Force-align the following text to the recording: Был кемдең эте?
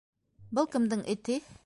Был 0.59 0.69
кемдең 0.77 1.05
эте? 1.15 1.41